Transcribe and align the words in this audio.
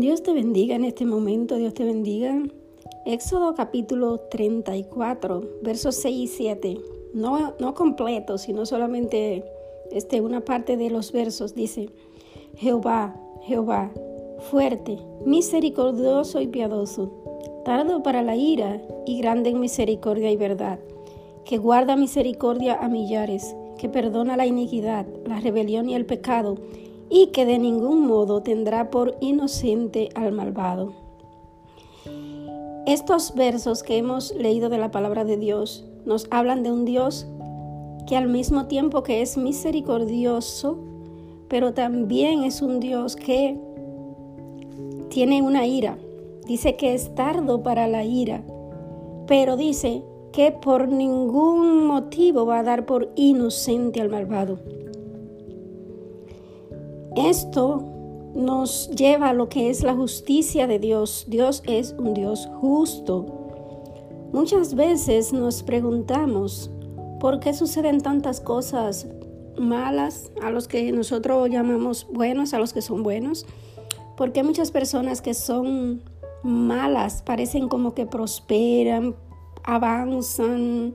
Dios 0.00 0.22
te 0.22 0.32
bendiga 0.32 0.74
en 0.74 0.84
este 0.84 1.04
momento, 1.04 1.56
Dios 1.56 1.74
te 1.74 1.84
bendiga. 1.84 2.42
Éxodo 3.04 3.54
capítulo 3.54 4.18
34, 4.30 5.42
versos 5.62 5.94
6 5.96 6.16
y 6.16 6.26
7. 6.26 6.80
No, 7.12 7.54
no 7.58 7.74
completo, 7.74 8.38
sino 8.38 8.66
solamente 8.66 9.44
este, 9.92 10.20
una 10.20 10.40
parte 10.40 10.76
de 10.76 10.90
los 10.90 11.12
versos. 11.12 11.54
Dice, 11.54 11.90
Jehová, 12.56 13.14
Jehová, 13.42 13.92
fuerte, 14.50 14.98
misericordioso 15.24 16.40
y 16.40 16.48
piadoso, 16.48 17.62
tardo 17.64 18.02
para 18.02 18.22
la 18.22 18.36
ira 18.36 18.82
y 19.06 19.18
grande 19.18 19.50
en 19.50 19.60
misericordia 19.60 20.30
y 20.30 20.36
verdad, 20.36 20.80
que 21.44 21.58
guarda 21.58 21.94
misericordia 21.94 22.74
a 22.74 22.88
millares, 22.88 23.54
que 23.78 23.88
perdona 23.88 24.36
la 24.36 24.46
iniquidad, 24.46 25.06
la 25.26 25.40
rebelión 25.40 25.88
y 25.88 25.94
el 25.94 26.06
pecado, 26.06 26.56
y 27.14 27.28
que 27.28 27.46
de 27.46 27.60
ningún 27.60 28.08
modo 28.08 28.42
tendrá 28.42 28.90
por 28.90 29.16
inocente 29.20 30.08
al 30.16 30.32
malvado. 30.32 30.94
Estos 32.86 33.36
versos 33.36 33.84
que 33.84 33.98
hemos 33.98 34.34
leído 34.34 34.68
de 34.68 34.78
la 34.78 34.90
palabra 34.90 35.24
de 35.24 35.36
Dios 35.36 35.84
nos 36.04 36.26
hablan 36.32 36.64
de 36.64 36.72
un 36.72 36.84
Dios 36.84 37.28
que 38.08 38.16
al 38.16 38.26
mismo 38.28 38.66
tiempo 38.66 39.04
que 39.04 39.22
es 39.22 39.36
misericordioso, 39.36 40.76
pero 41.46 41.72
también 41.72 42.42
es 42.42 42.60
un 42.62 42.80
Dios 42.80 43.14
que 43.14 43.60
tiene 45.08 45.40
una 45.40 45.68
ira. 45.68 45.96
Dice 46.48 46.74
que 46.74 46.94
es 46.94 47.14
tardo 47.14 47.62
para 47.62 47.86
la 47.86 48.04
ira, 48.04 48.42
pero 49.28 49.56
dice 49.56 50.02
que 50.32 50.50
por 50.50 50.88
ningún 50.88 51.86
motivo 51.86 52.44
va 52.44 52.58
a 52.58 52.64
dar 52.64 52.86
por 52.86 53.12
inocente 53.14 54.00
al 54.00 54.08
malvado. 54.08 54.58
Esto 57.16 57.84
nos 58.34 58.90
lleva 58.90 59.28
a 59.28 59.34
lo 59.34 59.48
que 59.48 59.70
es 59.70 59.84
la 59.84 59.94
justicia 59.94 60.66
de 60.66 60.80
Dios. 60.80 61.26
Dios 61.28 61.62
es 61.66 61.94
un 61.96 62.12
Dios 62.12 62.48
justo. 62.60 63.26
Muchas 64.32 64.74
veces 64.74 65.32
nos 65.32 65.62
preguntamos 65.62 66.70
por 67.20 67.38
qué 67.38 67.54
suceden 67.54 68.00
tantas 68.00 68.40
cosas 68.40 69.06
malas 69.56 70.32
a 70.42 70.50
los 70.50 70.66
que 70.66 70.90
nosotros 70.90 71.48
llamamos 71.50 72.08
buenos, 72.12 72.52
a 72.52 72.58
los 72.58 72.72
que 72.72 72.82
son 72.82 73.04
buenos. 73.04 73.46
¿Por 74.16 74.32
qué 74.32 74.42
muchas 74.42 74.72
personas 74.72 75.22
que 75.22 75.34
son 75.34 76.02
malas 76.42 77.22
parecen 77.22 77.68
como 77.68 77.94
que 77.94 78.06
prosperan, 78.06 79.14
avanzan, 79.62 80.94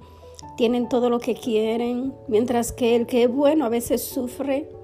tienen 0.57 0.89
todo 0.89 1.09
lo 1.09 1.19
que 1.19 1.35
quieren, 1.35 2.13
mientras 2.27 2.73
que 2.73 2.97
el 2.97 3.05
que 3.05 3.23
es 3.23 3.33
bueno 3.33 3.63
a 3.63 3.69
veces 3.69 4.03
sufre? 4.03 4.78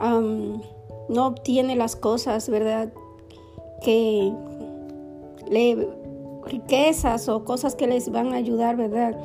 No 0.00 1.26
obtiene 1.26 1.76
las 1.76 1.96
cosas, 1.96 2.48
¿verdad? 2.48 2.92
Que 3.82 4.32
riquezas 6.46 7.28
o 7.28 7.44
cosas 7.44 7.74
que 7.74 7.86
les 7.86 8.10
van 8.10 8.32
a 8.32 8.36
ayudar, 8.36 8.76
¿verdad? 8.76 9.16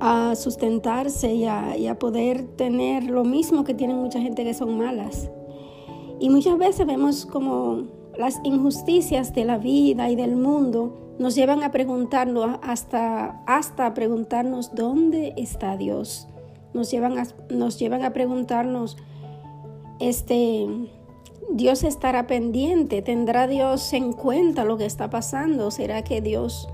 A 0.00 0.34
sustentarse 0.34 1.34
y 1.34 1.44
a, 1.46 1.76
y 1.76 1.86
a 1.86 1.98
poder 1.98 2.46
tener 2.56 3.04
lo 3.04 3.24
mismo 3.24 3.64
que 3.64 3.74
tienen 3.74 3.96
mucha 3.96 4.20
gente 4.20 4.44
que 4.44 4.54
son 4.54 4.76
malas. 4.78 5.30
Y 6.18 6.30
muchas 6.30 6.56
veces 6.58 6.86
vemos 6.86 7.26
como 7.26 7.84
las 8.16 8.40
injusticias 8.44 9.34
de 9.34 9.44
la 9.44 9.58
vida 9.58 10.10
y 10.10 10.16
del 10.16 10.36
mundo 10.36 11.14
nos 11.18 11.34
llevan 11.34 11.62
a 11.62 11.70
preguntarnos 11.70 12.58
hasta, 12.62 13.42
hasta 13.46 13.94
preguntarnos 13.94 14.74
dónde 14.74 15.34
está 15.36 15.76
Dios. 15.76 16.28
Nos 16.74 16.90
llevan 16.90 17.18
a, 17.18 17.26
nos 17.50 17.78
llevan 17.78 18.04
a 18.04 18.12
preguntarnos 18.12 18.96
este, 20.00 20.66
Dios 21.50 21.84
estará 21.84 22.26
pendiente, 22.26 23.02
tendrá 23.02 23.46
Dios 23.46 23.92
en 23.92 24.12
cuenta 24.12 24.64
lo 24.64 24.76
que 24.76 24.86
está 24.86 25.10
pasando, 25.10 25.70
será 25.70 26.02
que 26.02 26.20
Dios 26.20 26.68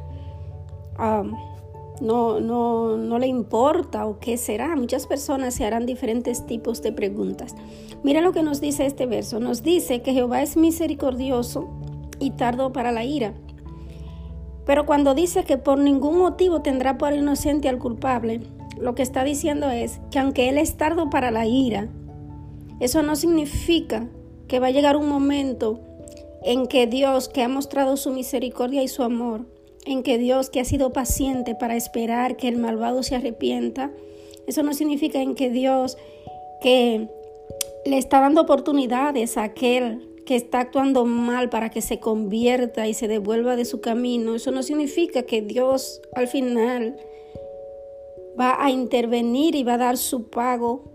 no, 2.00 2.40
no, 2.40 2.96
no 2.96 3.18
le 3.18 3.26
importa 3.26 4.06
o 4.06 4.18
qué 4.18 4.36
será. 4.36 4.74
Muchas 4.76 5.06
personas 5.06 5.54
se 5.54 5.64
harán 5.64 5.86
diferentes 5.86 6.46
tipos 6.46 6.82
de 6.82 6.92
preguntas. 6.92 7.54
Mira 8.02 8.20
lo 8.20 8.32
que 8.32 8.42
nos 8.42 8.60
dice 8.60 8.86
este 8.86 9.06
verso, 9.06 9.40
nos 9.40 9.62
dice 9.62 10.02
que 10.02 10.12
Jehová 10.12 10.42
es 10.42 10.56
misericordioso 10.56 11.68
y 12.18 12.32
tardo 12.32 12.72
para 12.72 12.92
la 12.92 13.04
ira. 13.04 13.34
Pero 14.64 14.86
cuando 14.86 15.14
dice 15.14 15.44
que 15.44 15.58
por 15.58 15.78
ningún 15.78 16.18
motivo 16.18 16.62
tendrá 16.62 16.98
por 16.98 17.12
inocente 17.12 17.68
al 17.68 17.78
culpable, 17.78 18.40
lo 18.78 18.94
que 18.94 19.02
está 19.02 19.24
diciendo 19.24 19.70
es 19.70 20.00
que 20.10 20.18
aunque 20.18 20.48
Él 20.48 20.58
es 20.58 20.76
tardo 20.76 21.10
para 21.10 21.30
la 21.30 21.46
ira, 21.46 21.88
eso 22.82 23.00
no 23.02 23.14
significa 23.14 24.08
que 24.48 24.58
va 24.58 24.66
a 24.66 24.70
llegar 24.72 24.96
un 24.96 25.08
momento 25.08 25.78
en 26.42 26.66
que 26.66 26.88
Dios, 26.88 27.28
que 27.28 27.42
ha 27.42 27.48
mostrado 27.48 27.96
su 27.96 28.10
misericordia 28.10 28.82
y 28.82 28.88
su 28.88 29.04
amor, 29.04 29.46
en 29.86 30.02
que 30.02 30.18
Dios, 30.18 30.50
que 30.50 30.58
ha 30.58 30.64
sido 30.64 30.92
paciente 30.92 31.54
para 31.54 31.76
esperar 31.76 32.36
que 32.36 32.48
el 32.48 32.58
malvado 32.58 33.04
se 33.04 33.14
arrepienta, 33.14 33.92
eso 34.48 34.64
no 34.64 34.74
significa 34.74 35.22
en 35.22 35.36
que 35.36 35.48
Dios, 35.48 35.96
que 36.60 37.08
le 37.86 37.98
está 37.98 38.20
dando 38.20 38.40
oportunidades 38.40 39.36
a 39.36 39.44
aquel 39.44 40.08
que 40.26 40.34
está 40.34 40.58
actuando 40.58 41.04
mal 41.04 41.50
para 41.50 41.70
que 41.70 41.82
se 41.82 42.00
convierta 42.00 42.88
y 42.88 42.94
se 42.94 43.06
devuelva 43.06 43.54
de 43.54 43.64
su 43.64 43.80
camino, 43.80 44.34
eso 44.34 44.50
no 44.50 44.64
significa 44.64 45.22
que 45.22 45.40
Dios 45.40 46.02
al 46.16 46.26
final 46.26 46.96
va 48.38 48.56
a 48.58 48.72
intervenir 48.72 49.54
y 49.54 49.62
va 49.62 49.74
a 49.74 49.78
dar 49.78 49.96
su 49.96 50.30
pago 50.30 50.91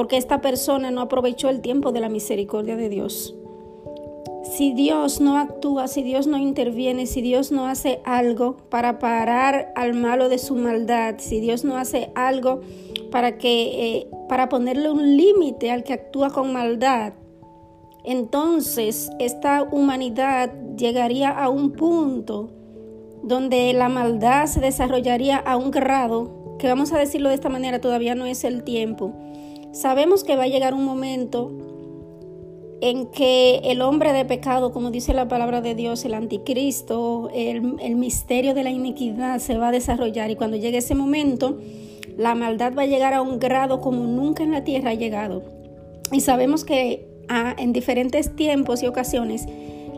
porque 0.00 0.16
esta 0.16 0.40
persona 0.40 0.90
no 0.90 1.02
aprovechó 1.02 1.50
el 1.50 1.60
tiempo 1.60 1.92
de 1.92 2.00
la 2.00 2.08
misericordia 2.08 2.74
de 2.74 2.88
Dios. 2.88 3.36
Si 4.44 4.72
Dios 4.72 5.20
no 5.20 5.36
actúa, 5.36 5.88
si 5.88 6.02
Dios 6.02 6.26
no 6.26 6.38
interviene, 6.38 7.04
si 7.04 7.20
Dios 7.20 7.52
no 7.52 7.66
hace 7.66 8.00
algo 8.06 8.56
para 8.70 8.98
parar 8.98 9.74
al 9.76 9.92
malo 9.92 10.30
de 10.30 10.38
su 10.38 10.54
maldad, 10.54 11.16
si 11.18 11.38
Dios 11.38 11.64
no 11.64 11.76
hace 11.76 12.12
algo 12.14 12.62
para 13.10 13.36
que 13.36 13.98
eh, 13.98 14.10
para 14.26 14.48
ponerle 14.48 14.90
un 14.90 15.18
límite 15.18 15.70
al 15.70 15.84
que 15.84 15.92
actúa 15.92 16.30
con 16.30 16.50
maldad, 16.50 17.12
entonces 18.02 19.10
esta 19.18 19.64
humanidad 19.64 20.50
llegaría 20.78 21.28
a 21.28 21.50
un 21.50 21.72
punto 21.72 22.48
donde 23.22 23.70
la 23.74 23.90
maldad 23.90 24.46
se 24.46 24.60
desarrollaría 24.60 25.36
a 25.36 25.58
un 25.58 25.70
grado 25.70 26.56
que 26.58 26.68
vamos 26.68 26.92
a 26.92 26.98
decirlo 26.98 27.30
de 27.30 27.34
esta 27.34 27.48
manera, 27.48 27.80
todavía 27.80 28.14
no 28.14 28.26
es 28.26 28.44
el 28.44 28.64
tiempo, 28.64 29.14
Sabemos 29.72 30.24
que 30.24 30.34
va 30.34 30.44
a 30.44 30.48
llegar 30.48 30.74
un 30.74 30.84
momento 30.84 31.52
en 32.80 33.06
que 33.06 33.60
el 33.64 33.82
hombre 33.82 34.12
de 34.12 34.24
pecado, 34.24 34.72
como 34.72 34.90
dice 34.90 35.14
la 35.14 35.28
palabra 35.28 35.60
de 35.60 35.74
Dios, 35.74 36.04
el 36.04 36.14
anticristo, 36.14 37.30
el, 37.34 37.62
misterio 37.96 38.54
de 38.54 38.64
la 38.64 38.70
iniquidad 38.70 39.38
se 39.38 39.56
va 39.58 39.68
a 39.68 39.72
desarrollar 39.72 40.30
y 40.30 40.36
cuando 40.36 40.56
llegue 40.56 40.78
ese 40.78 40.94
momento, 40.94 41.58
la 42.16 42.34
maldad 42.34 42.72
va 42.76 42.82
a 42.82 42.86
llegar 42.86 43.14
a 43.14 43.22
un 43.22 43.38
grado 43.38 43.80
como 43.80 44.04
nunca 44.06 44.42
en 44.42 44.50
la 44.50 44.64
tierra 44.64 44.90
ha 44.90 44.94
llegado. 44.94 45.42
Y 46.10 46.20
sabemos 46.20 46.64
que 46.64 47.06
ah, 47.28 47.54
en 47.56 47.72
diferentes 47.72 48.34
tiempos 48.34 48.82
y 48.82 48.86
ocasiones, 48.86 49.46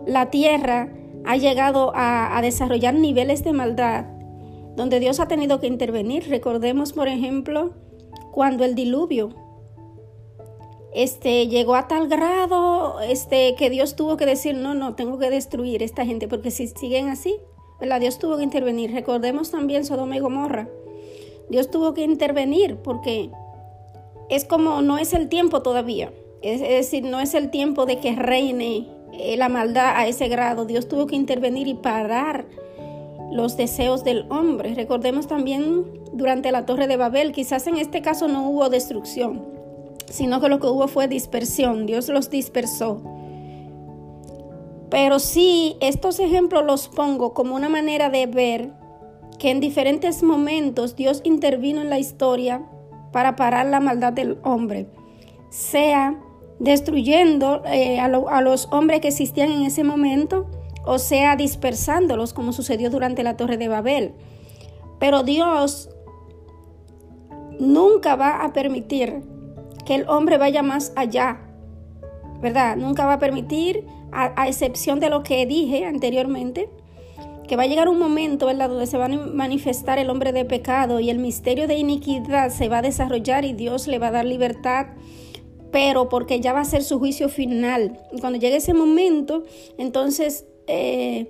la 0.07 0.31
tierra 0.31 0.93
ha 1.25 1.37
llegado 1.37 1.93
a, 1.95 2.37
a 2.37 2.43
desarrollar 2.43 2.95
niveles 2.95 3.45
de 3.45 3.53
maldad 3.53 4.07
donde 4.77 5.01
Dios 5.01 5.21
ha 5.21 5.29
tenido 5.29 5.61
que 5.61 5.67
intervenir. 5.67 6.29
Recordemos, 6.29 6.93
por 6.93 7.07
ejemplo, 7.07 7.73
cuando 8.33 8.65
el 8.65 8.75
diluvio 8.75 9.31
este, 10.95 11.49
llegó 11.49 11.75
a 11.75 11.89
tal 11.89 12.09
grado 12.09 13.01
este, 13.01 13.55
que 13.57 13.71
Dios 13.71 13.97
tuvo 13.97 14.17
que 14.17 14.27
decir, 14.27 14.55
no, 14.55 14.75
no, 14.75 14.95
tengo 14.95 15.19
que 15.19 15.31
destruir 15.31 15.83
esta 15.83 16.05
gente, 16.05 16.29
porque 16.29 16.51
si 16.51 16.67
siguen 16.67 17.09
así, 17.09 17.37
¿verdad? 17.81 18.01
Dios 18.01 18.19
tuvo 18.19 18.37
que 18.37 18.45
intervenir. 18.45 18.93
Recordemos 18.93 19.51
también 19.51 19.85
Sodoma 19.85 20.17
y 20.17 20.21
Gomorra. 20.21 20.69
Dios 21.49 21.71
tuvo 21.71 21.95
que 21.95 22.03
intervenir 22.03 22.77
porque 22.77 23.31
es 24.31 24.45
como 24.45 24.83
no 24.83 24.99
es 24.99 25.13
el 25.13 25.29
tiempo 25.29 25.63
todavía. 25.63 26.13
Es, 26.43 26.61
decir, 26.61 27.05
no 27.05 27.21
es 27.21 27.35
el 27.35 27.51
tiempo 27.51 27.87
de 27.87 27.99
que 27.99 28.15
reine 28.15 28.89
eh, 29.13 29.37
la 29.37 29.49
maldad 29.49 29.95
a 29.97 30.07
ese 30.07 30.29
grado. 30.29 30.65
Dios 30.65 30.89
tuvo 30.89 31.07
que 31.07 31.17
intervenir 31.17 31.69
y 31.69 31.75
parar 31.75 32.47
los 33.31 33.57
deseos 33.57 34.05
del 34.05 34.27
hombre. 34.31 34.75
Recordemos 34.75 35.27
también 35.27 35.87
durante 36.13 36.53
la 36.53 36.67
torre 36.67 36.87
de 36.87 36.97
Babel, 36.97 37.33
quizás 37.33 37.67
en 37.67 37.77
este 37.77 38.03
caso 38.03 38.29
no 38.29 38.49
hubo 38.49 38.69
destrucción, 38.69 39.47
sino 40.13 40.43
que 40.43 40.51
lo 40.51 40.61
que 40.61 40.67
hubo 40.67 40.89
fue 40.89 41.09
dispersión, 41.09 41.87
Dios 41.87 42.11
los 42.11 42.29
dispersó. 42.29 43.03
Pero 44.91 45.19
sí, 45.19 45.79
estos 45.81 46.21
ejemplos 46.21 46.67
los 46.67 46.89
pongo 46.89 47.33
como 47.33 47.55
una 47.55 47.71
manera 47.71 48.11
de 48.11 48.27
ver 48.27 48.73
que 49.39 49.51
en 49.51 49.59
diferentes 49.59 50.23
momentos 50.23 50.97
Dios 50.97 51.23
intervino 51.25 51.81
en 51.81 51.89
la 51.89 51.99
historia 51.99 52.63
para 53.11 53.37
parar 53.37 53.65
la 53.67 53.81
maldad 53.81 54.13
del 54.13 54.39
hombre, 54.45 54.87
sea 55.49 56.21
destruyendo 56.59 57.63
eh, 57.65 57.99
a, 57.99 58.05
a 58.05 58.43
los 58.43 58.69
hombres 58.71 59.01
que 59.01 59.09
existían 59.09 59.51
en 59.51 59.63
ese 59.63 59.83
momento, 59.83 60.47
o 60.85 60.99
sea 60.99 61.37
dispersándolos 61.37 62.35
como 62.35 62.53
sucedió 62.53 62.91
durante 62.91 63.23
la 63.23 63.39
torre 63.39 63.57
de 63.57 63.69
Babel. 63.69 64.13
Pero 65.01 65.23
Dios 65.23 65.89
nunca 67.59 68.15
va 68.15 68.45
a 68.45 68.53
permitir 68.53 69.32
que 69.85 69.95
el 69.95 70.09
hombre 70.09 70.39
vaya 70.39 70.63
más 70.63 70.93
allá 70.97 71.41
¿verdad? 72.43 72.77
Nunca 72.77 73.07
va 73.07 73.15
a 73.15 73.19
permitir, 73.19 73.87
a, 74.11 74.47
excepción 74.47 75.01
de 75.01 75.09
lo 75.09 75.23
que 75.23 75.47
dije 75.47 75.87
anteriormente, 75.87 76.69
que 77.49 77.57
va 77.57 77.63
a 77.63 77.67
llegar 77.67 77.89
un 77.89 77.99
momento, 77.99 78.47
¿verdad?, 78.47 78.69
donde 78.69 78.87
se 78.87 78.99
va 78.99 79.07
a 79.07 79.09
manifestar 79.09 79.99
el 79.99 80.11
hombre 80.11 80.33
de 80.33 80.45
pecado 80.45 81.01
y 81.01 81.09
el 81.09 81.19
misterio 81.19 81.67
de 81.67 81.77
iniquidad 81.77 82.51
se 82.51 82.69
va 82.69 82.79
a 82.79 82.83
desarrollar 82.83 83.45
y 83.45 83.53
Dios 83.53 83.87
le 83.87 83.99
va 83.99 84.09
a 84.09 84.11
dar 84.11 84.25
libertad, 84.25 84.89
pero 85.71 86.09
porque 86.09 86.41
ya 86.41 86.53
va 86.53 86.61
a 86.61 86.65
ser 86.65 86.83
su 86.83 86.99
juicio 86.99 87.29
final. 87.29 88.01
Y 88.13 88.21
cuando 88.21 88.39
llegue 88.39 88.57
ese 88.57 88.75
momento, 88.75 89.45
entonces 89.79 90.45
eh, 90.67 91.29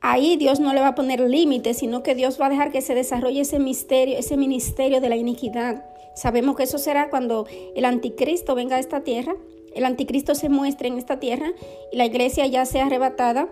ahí 0.00 0.36
Dios 0.36 0.58
no 0.60 0.74
le 0.74 0.80
va 0.80 0.88
a 0.88 0.94
poner 0.94 1.20
límites, 1.20 1.78
sino 1.78 2.02
que 2.02 2.14
Dios 2.14 2.40
va 2.40 2.46
a 2.46 2.50
dejar 2.50 2.72
que 2.72 2.82
se 2.82 2.94
desarrolle 2.94 3.42
ese 3.42 3.58
misterio, 3.58 4.18
ese 4.18 4.36
ministerio 4.36 5.00
de 5.00 5.08
la 5.08 5.16
iniquidad. 5.16 5.84
Sabemos 6.14 6.56
que 6.56 6.64
eso 6.64 6.78
será 6.78 7.10
cuando 7.10 7.46
el 7.74 7.84
anticristo 7.84 8.54
venga 8.54 8.76
a 8.76 8.80
esta 8.80 9.02
tierra, 9.02 9.36
el 9.74 9.84
anticristo 9.84 10.34
se 10.34 10.48
muestre 10.48 10.88
en 10.88 10.98
esta 10.98 11.20
tierra 11.20 11.52
y 11.92 11.96
la 11.96 12.06
iglesia 12.06 12.46
ya 12.46 12.64
sea 12.64 12.86
arrebatada 12.86 13.48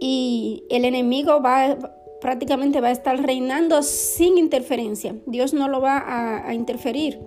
y 0.00 0.64
el 0.70 0.84
enemigo 0.84 1.40
va 1.42 1.76
prácticamente 2.20 2.80
va 2.80 2.88
a 2.88 2.92
estar 2.92 3.20
reinando 3.20 3.82
sin 3.82 4.38
interferencia. 4.38 5.14
Dios 5.26 5.54
no 5.54 5.68
lo 5.68 5.80
va 5.80 6.04
a, 6.46 6.54
interferir 6.54 7.18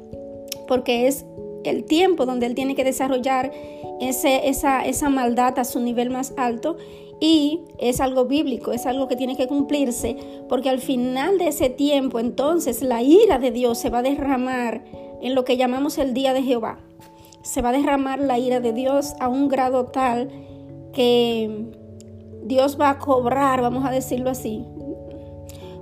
porque 0.68 1.08
es 1.08 1.26
el 1.64 1.84
tiempo 1.86 2.26
donde 2.26 2.46
él 2.46 2.56
tiene 2.56 2.76
que 2.76 2.84
desarrollar 2.84 3.52
ese, 4.00 4.50
esa, 4.50 4.86
esa 4.86 5.10
maldad 5.10 5.58
a 5.58 5.64
su 5.64 5.80
nivel 5.80 6.10
más 6.10 6.34
alto 6.38 6.78
y 7.24 7.62
es 7.78 8.02
algo 8.02 8.26
bíblico, 8.26 8.74
es 8.74 8.86
algo 8.86 9.08
que 9.08 9.16
tiene 9.16 9.38
que 9.38 9.48
cumplirse, 9.48 10.18
porque 10.50 10.68
al 10.68 10.80
final 10.80 11.38
de 11.38 11.48
ese 11.48 11.70
tiempo 11.70 12.20
entonces 12.20 12.84
la 12.84 13.02
ira 13.02 13.40
de 13.40 13.50
Dios 13.50 13.78
se 13.78 13.90
va 13.90 14.00
a 14.00 14.02
derramar 14.02 14.84
en 15.22 15.34
lo 15.34 15.46
que 15.46 15.56
llamamos 15.56 15.98
el 15.98 16.14
día 16.14 16.34
de 16.34 16.44
Jehová. 16.44 16.80
Se 17.42 17.62
va 17.62 17.70
a 17.70 17.72
derramar 17.72 18.20
la 18.20 18.40
ira 18.40 18.60
de 18.60 18.74
Dios 18.74 19.14
a 19.22 19.30
un 19.30 19.48
grado 19.48 19.86
tal 19.86 20.32
que 20.92 21.72
Dios 22.44 22.78
va 22.78 22.90
a 22.90 23.00
cobrar, 23.00 23.62
vamos 23.62 23.86
a 23.86 23.92
decirlo 23.92 24.30
así, 24.30 24.66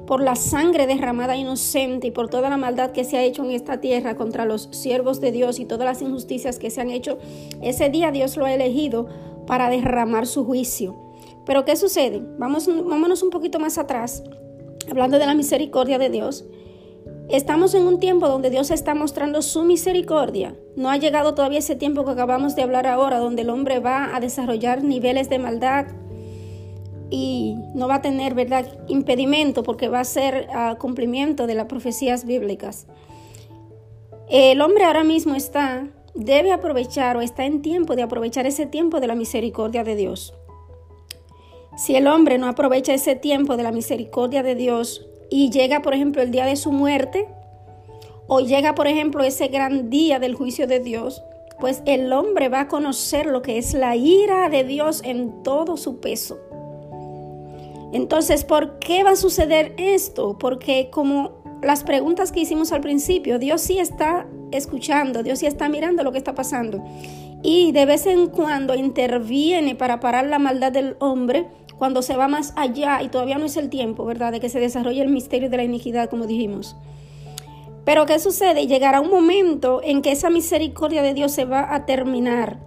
por 0.06 0.22
la 0.22 0.36
sangre 0.36 0.86
derramada 0.86 1.38
inocente 1.38 2.06
y 2.06 2.12
por 2.12 2.30
toda 2.30 2.52
la 2.52 2.58
maldad 2.58 2.92
que 2.92 3.04
se 3.04 3.18
ha 3.18 3.24
hecho 3.24 3.44
en 3.44 3.50
esta 3.50 3.82
tierra 3.82 4.16
contra 4.16 4.46
los 4.46 4.70
siervos 4.74 5.20
de 5.20 5.32
Dios 5.32 5.60
y 5.60 5.66
todas 5.66 5.86
las 5.88 6.04
injusticias 6.04 6.60
que 6.60 6.70
se 6.70 6.82
han 6.82 6.92
hecho, 6.92 7.18
ese 7.64 7.90
día 7.90 8.12
Dios 8.12 8.38
lo 8.38 8.46
ha 8.46 8.54
elegido 8.54 9.08
para 9.48 9.72
derramar 9.72 10.28
su 10.28 10.46
juicio. 10.46 11.11
Pero 11.46 11.66
¿qué 11.66 11.76
sucede? 11.76 12.22
Vamos, 12.38 12.68
vámonos 12.68 13.24
un 13.24 13.30
poquito 13.30 13.60
más 13.60 13.78
atrás, 13.78 14.24
hablando 14.90 15.18
de 15.20 15.26
la 15.26 15.34
misericordia 15.34 15.98
de 15.98 16.10
Dios. 16.10 16.46
Estamos 17.30 17.74
en 17.76 17.84
un 17.84 18.00
tiempo 18.00 18.28
donde 18.28 18.50
Dios 18.50 18.72
está 18.72 18.94
mostrando 18.94 19.42
su 19.42 19.64
misericordia. 19.64 20.56
No 20.76 20.90
ha 20.90 20.98
llegado 20.98 21.34
todavía 21.34 21.60
ese 21.60 21.76
tiempo 21.76 22.04
que 22.04 22.12
acabamos 22.12 22.56
de 22.56 22.62
hablar 22.62 22.88
ahora, 22.88 23.20
donde 23.20 23.44
el 23.44 23.50
hombre 23.50 23.80
va 23.80 24.16
a 24.16 24.20
desarrollar 24.20 24.84
niveles 24.84 25.30
de 25.30 25.40
maldad 25.40 25.86
y 27.10 27.56
no 27.74 27.88
va 27.88 27.96
a 27.96 28.02
tener, 28.02 28.34
¿verdad?, 28.34 28.66
impedimento 28.88 29.64
porque 29.64 29.88
va 29.88 30.00
a 30.00 30.06
ser 30.06 30.48
a 30.54 30.76
cumplimiento 30.76 31.48
de 31.48 31.56
las 31.56 31.68
profecías 31.68 32.26
bíblicas. 32.26 32.88
El 34.30 34.62
hombre 34.62 34.86
ahora 34.86 35.04
mismo 35.04 35.36
está, 35.36 35.88
debe 36.16 36.52
aprovechar 36.52 37.18
o 37.18 37.22
está 37.22 37.46
en 37.46 37.62
tiempo 37.62 37.96
de 37.96 38.02
aprovechar 38.02 38.46
ese 38.46 38.66
tiempo 38.66 39.00
de 39.00 39.08
la 39.08 39.16
misericordia 39.16 39.84
de 39.84 39.96
Dios. 39.96 40.34
Si 41.78 41.96
el 41.96 42.08
hombre 42.08 42.38
no 42.38 42.48
aprovecha 42.48 42.94
ese 42.94 43.16
tiempo 43.16 43.56
de 43.58 43.64
la 43.64 43.72
misericordia 43.72 44.44
de 44.44 44.56
Dios 44.56 45.06
y 45.30 45.50
llega, 45.50 45.82
por 45.82 45.94
ejemplo, 45.94 46.22
el 46.22 46.32
día 46.32 46.46
de 46.46 46.58
su 46.58 46.72
muerte, 46.72 47.28
o 48.28 48.40
llega, 48.42 48.76
por 48.76 48.88
ejemplo, 48.88 49.24
ese 49.24 49.48
gran 49.48 49.90
día 49.90 50.20
del 50.20 50.36
juicio 50.36 50.68
de 50.68 50.80
Dios, 50.80 51.24
pues 51.60 51.82
el 51.86 52.12
hombre 52.12 52.50
va 52.50 52.62
a 52.62 52.68
conocer 52.68 53.26
lo 53.26 53.42
que 53.42 53.58
es 53.58 53.74
la 53.74 53.96
ira 53.96 54.50
de 54.50 54.64
Dios 54.64 55.02
en 55.06 55.44
todo 55.44 55.78
su 55.78 56.00
peso. 56.00 56.40
Entonces, 57.94 58.44
¿por 58.44 58.80
qué 58.80 59.04
va 59.04 59.12
a 59.12 59.16
suceder 59.16 59.74
esto? 59.78 60.38
Porque 60.38 60.90
como 60.92 61.42
las 61.62 61.84
preguntas 61.84 62.32
que 62.32 62.40
hicimos 62.40 62.72
al 62.72 62.82
principio, 62.82 63.38
Dios 63.38 63.62
sí 63.62 63.80
está 63.80 64.28
escuchando, 64.52 65.24
Dios 65.24 65.40
sí 65.40 65.46
está 65.46 65.70
mirando 65.70 66.04
lo 66.04 66.12
que 66.12 66.18
está 66.18 66.34
pasando. 66.34 66.84
Y 67.44 67.72
de 67.72 67.86
vez 67.86 68.06
en 68.06 68.28
cuando 68.28 68.76
interviene 68.76 69.76
para 69.76 70.00
parar 70.00 70.28
la 70.28 70.40
maldad 70.40 70.72
del 70.72 70.96
hombre 71.00 71.48
cuando 71.82 72.04
se 72.04 72.16
va 72.16 72.28
más 72.28 72.54
allá 72.58 73.02
y 73.02 73.08
todavía 73.08 73.40
no 73.40 73.46
es 73.46 73.58
el 73.58 73.72
tiempo, 73.72 74.06
¿verdad?, 74.06 74.32
de 74.32 74.40
que 74.40 74.50
se 74.50 74.60
desarrolle 74.60 75.02
el 75.02 75.10
misterio 75.10 75.50
de 75.50 75.58
la 75.58 75.64
iniquidad, 75.64 76.12
como 76.12 76.28
dijimos. 76.28 76.76
Pero 77.86 78.06
¿qué 78.06 78.20
sucede? 78.20 78.68
Llegará 78.68 79.02
un 79.02 79.10
momento 79.10 79.82
en 79.84 80.04
que 80.04 80.12
esa 80.12 80.30
misericordia 80.30 81.02
de 81.02 81.16
Dios 81.16 81.32
se 81.32 81.46
va 81.46 81.74
a 81.74 81.88
terminar. 81.88 82.60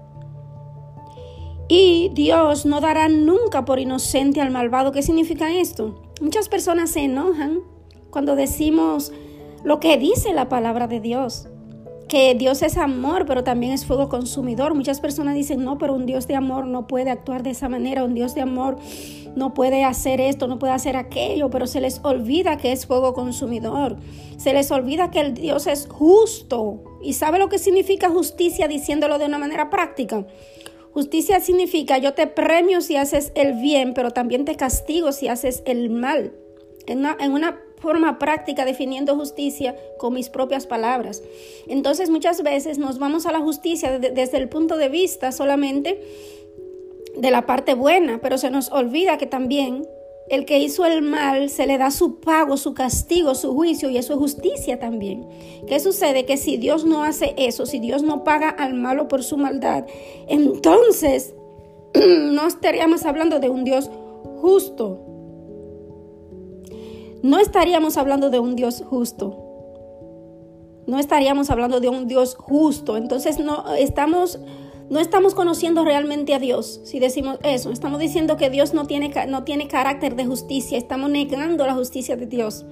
Y 1.68 2.10
Dios 2.14 2.66
no 2.66 2.80
dará 2.80 3.08
nunca 3.08 3.64
por 3.64 3.78
inocente 3.78 4.40
al 4.40 4.50
malvado. 4.50 4.90
¿Qué 4.90 5.02
significa 5.02 5.54
esto? 5.54 6.02
Muchas 6.20 6.48
personas 6.48 6.90
se 6.90 7.04
enojan 7.04 7.60
cuando 8.10 8.34
decimos 8.34 9.12
lo 9.62 9.78
que 9.78 9.96
dice 9.96 10.32
la 10.32 10.48
palabra 10.48 10.88
de 10.88 10.98
Dios 10.98 11.46
Dios 12.36 12.62
es 12.62 12.76
amor, 12.76 13.26
pero 13.26 13.42
también 13.42 13.72
es 13.72 13.86
fuego 13.86 14.08
consumidor. 14.08 14.74
Muchas 14.74 15.00
personas 15.00 15.34
dicen, 15.34 15.64
no, 15.64 15.78
pero 15.78 15.94
un 15.94 16.06
Dios 16.06 16.26
de 16.26 16.36
amor 16.36 16.66
no 16.66 16.86
puede 16.86 17.10
actuar 17.10 17.42
de 17.42 17.50
esa 17.50 17.68
manera, 17.68 18.04
un 18.04 18.14
Dios 18.14 18.34
de 18.34 18.40
amor 18.40 18.76
no 19.36 19.52
puede 19.52 19.84
hacer 19.84 20.20
esto, 20.20 20.46
no 20.46 20.58
puede 20.58 20.72
hacer 20.72 20.96
aquello, 20.96 21.50
pero 21.50 21.66
se 21.66 21.80
les 21.80 22.00
olvida 22.04 22.56
que 22.56 22.72
es 22.72 22.86
fuego 22.86 23.14
consumidor. 23.14 23.96
Se 24.36 24.52
les 24.52 24.70
olvida 24.70 25.10
que 25.10 25.20
el 25.20 25.34
Dios 25.34 25.66
es 25.66 25.88
justo. 25.88 26.82
¿Y 27.02 27.14
sabe 27.14 27.38
lo 27.38 27.48
que 27.48 27.58
significa 27.58 28.08
justicia 28.10 28.68
diciéndolo 28.68 29.18
de 29.18 29.26
una 29.26 29.38
manera 29.38 29.70
práctica? 29.70 30.26
Justicia 30.92 31.40
significa 31.40 31.98
yo 31.98 32.14
te 32.14 32.28
premio 32.28 32.80
si 32.80 32.96
haces 32.96 33.32
el 33.34 33.54
bien, 33.54 33.94
pero 33.94 34.12
también 34.12 34.44
te 34.44 34.54
castigo 34.54 35.10
si 35.10 35.26
haces 35.26 35.62
el 35.66 35.90
mal. 35.90 36.32
En 36.86 37.32
una 37.32 37.58
forma 37.84 38.18
práctica 38.18 38.64
definiendo 38.64 39.14
justicia 39.14 39.76
con 39.98 40.14
mis 40.14 40.30
propias 40.30 40.66
palabras. 40.66 41.22
Entonces 41.68 42.08
muchas 42.08 42.42
veces 42.42 42.78
nos 42.78 42.98
vamos 42.98 43.26
a 43.26 43.32
la 43.32 43.40
justicia 43.40 43.98
desde 43.98 44.38
el 44.38 44.48
punto 44.48 44.78
de 44.78 44.88
vista 44.88 45.30
solamente 45.32 46.00
de 47.16 47.30
la 47.30 47.46
parte 47.46 47.74
buena, 47.74 48.20
pero 48.22 48.38
se 48.38 48.50
nos 48.50 48.72
olvida 48.72 49.18
que 49.18 49.26
también 49.26 49.86
el 50.28 50.46
que 50.46 50.58
hizo 50.58 50.86
el 50.86 51.02
mal 51.02 51.50
se 51.50 51.66
le 51.66 51.76
da 51.76 51.90
su 51.90 52.20
pago, 52.20 52.56
su 52.56 52.72
castigo, 52.72 53.34
su 53.34 53.52
juicio 53.54 53.90
y 53.90 53.98
eso 53.98 54.14
es 54.14 54.18
justicia 54.18 54.78
también. 54.78 55.28
¿Qué 55.68 55.78
sucede? 55.78 56.24
Que 56.24 56.38
si 56.38 56.56
Dios 56.56 56.86
no 56.86 57.04
hace 57.04 57.34
eso, 57.36 57.66
si 57.66 57.78
Dios 57.78 58.02
no 58.02 58.24
paga 58.24 58.48
al 58.48 58.72
malo 58.72 59.08
por 59.08 59.22
su 59.22 59.36
maldad, 59.36 59.84
entonces 60.26 61.34
no 61.94 62.46
estaríamos 62.46 63.04
hablando 63.04 63.38
de 63.38 63.50
un 63.50 63.64
Dios 63.64 63.90
justo, 64.40 65.03
no 67.24 67.38
estaríamos 67.38 67.96
hablando 67.96 68.28
de 68.28 68.38
un 68.38 68.54
Dios 68.54 68.84
justo. 68.86 69.40
No 70.86 70.98
estaríamos 70.98 71.48
hablando 71.48 71.80
de 71.80 71.88
un 71.88 72.06
Dios 72.06 72.34
justo. 72.34 72.98
Entonces 72.98 73.38
no 73.38 73.72
estamos 73.72 74.38
no 74.90 75.00
estamos 75.00 75.34
conociendo 75.34 75.86
realmente 75.86 76.34
a 76.34 76.38
Dios 76.38 76.82
si 76.84 77.00
decimos 77.00 77.38
eso. 77.42 77.70
Estamos 77.70 77.98
diciendo 77.98 78.36
que 78.36 78.50
Dios 78.50 78.74
no 78.74 78.86
tiene, 78.86 79.10
no 79.26 79.42
tiene 79.44 79.68
carácter 79.68 80.16
de 80.16 80.26
justicia. 80.26 80.76
Estamos 80.76 81.08
negando 81.08 81.66
la 81.66 81.72
justicia 81.72 82.14
de 82.14 82.26
Dios. 82.26 82.66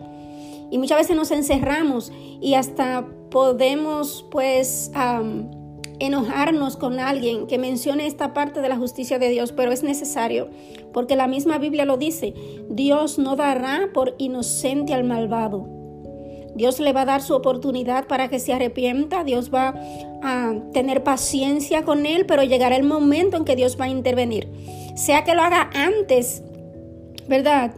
Y 0.70 0.76
muchas 0.76 0.98
veces 0.98 1.16
nos 1.16 1.30
encerramos 1.30 2.12
y 2.42 2.52
hasta 2.52 3.06
podemos 3.30 4.26
pues 4.30 4.90
enojarnos 6.02 6.76
con 6.76 6.98
alguien 6.98 7.46
que 7.46 7.58
mencione 7.58 8.06
esta 8.06 8.34
parte 8.34 8.60
de 8.60 8.68
la 8.68 8.76
justicia 8.76 9.20
de 9.20 9.28
Dios, 9.28 9.52
pero 9.52 9.70
es 9.70 9.84
necesario, 9.84 10.50
porque 10.92 11.14
la 11.14 11.28
misma 11.28 11.58
Biblia 11.58 11.84
lo 11.84 11.96
dice, 11.96 12.34
Dios 12.68 13.18
no 13.18 13.36
dará 13.36 13.90
por 13.94 14.16
inocente 14.18 14.94
al 14.94 15.04
malvado. 15.04 15.68
Dios 16.56 16.80
le 16.80 16.92
va 16.92 17.02
a 17.02 17.06
dar 17.06 17.22
su 17.22 17.34
oportunidad 17.34 18.08
para 18.08 18.28
que 18.28 18.40
se 18.40 18.52
arrepienta, 18.52 19.22
Dios 19.22 19.54
va 19.54 19.74
a 20.22 20.54
tener 20.72 21.04
paciencia 21.04 21.84
con 21.84 22.04
él, 22.04 22.26
pero 22.26 22.42
llegará 22.42 22.76
el 22.76 22.82
momento 22.82 23.36
en 23.36 23.44
que 23.44 23.56
Dios 23.56 23.78
va 23.80 23.84
a 23.84 23.88
intervenir. 23.88 24.48
Sea 24.96 25.22
que 25.22 25.36
lo 25.36 25.42
haga 25.42 25.70
antes, 25.72 26.42
¿verdad? 27.28 27.74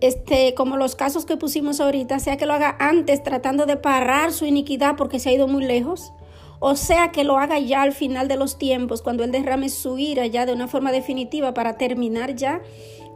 Este, 0.00 0.54
como 0.54 0.76
los 0.76 0.94
casos 0.96 1.24
que 1.24 1.38
pusimos 1.38 1.80
ahorita, 1.80 2.20
sea 2.20 2.36
que 2.36 2.46
lo 2.46 2.52
haga 2.52 2.76
antes 2.78 3.22
tratando 3.22 3.64
de 3.64 3.78
parar 3.78 4.32
su 4.32 4.44
iniquidad 4.44 4.96
porque 4.96 5.18
se 5.18 5.30
ha 5.30 5.32
ido 5.32 5.48
muy 5.48 5.64
lejos, 5.64 6.12
o 6.60 6.76
sea 6.76 7.12
que 7.12 7.24
lo 7.24 7.38
haga 7.38 7.58
ya 7.58 7.82
al 7.82 7.92
final 7.92 8.28
de 8.28 8.36
los 8.36 8.58
tiempos, 8.58 9.02
cuando 9.02 9.24
Él 9.24 9.32
derrame 9.32 9.68
su 9.68 9.98
ira 9.98 10.26
ya 10.26 10.46
de 10.46 10.52
una 10.52 10.68
forma 10.68 10.92
definitiva 10.92 11.54
para 11.54 11.78
terminar 11.78 12.34
ya 12.34 12.62